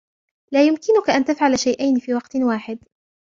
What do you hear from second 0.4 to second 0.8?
لا